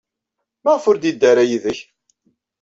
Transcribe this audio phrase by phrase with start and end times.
[0.63, 1.79] Maɣef ur yeddi ara yid-k?